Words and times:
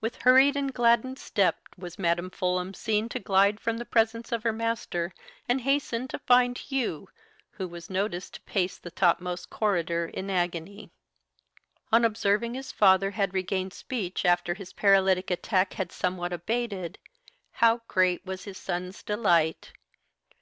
With 0.00 0.22
hurried 0.22 0.56
and 0.56 0.74
gladdened 0.74 1.20
step 1.20 1.56
was 1.78 1.96
Madam 1.96 2.30
Fulham 2.30 2.74
seen 2.74 3.08
to 3.10 3.20
glide 3.20 3.60
from 3.60 3.78
the 3.78 3.84
presence 3.84 4.32
of 4.32 4.42
her 4.42 4.52
master, 4.52 5.14
and 5.48 5.60
hasten 5.60 6.08
to 6.08 6.18
find 6.18 6.58
Hugh, 6.58 7.08
who 7.52 7.68
was 7.68 7.88
noticed 7.88 8.34
to 8.34 8.40
pace 8.40 8.76
the 8.76 8.90
topmost 8.90 9.50
corridor 9.50 10.06
in 10.06 10.30
agony. 10.30 10.90
On 11.92 12.04
observing 12.04 12.54
his 12.54 12.72
father 12.72 13.12
had 13.12 13.34
regained 13.34 13.72
speech 13.72 14.24
after 14.24 14.54
his 14.54 14.72
paralytic 14.72 15.30
attack 15.30 15.74
had 15.74 15.92
somewhat 15.92 16.32
abated, 16.32 16.98
how 17.52 17.82
great 17.86 18.26
was 18.26 18.42
his 18.42 18.58
son's 18.58 19.04
delight! 19.04 19.70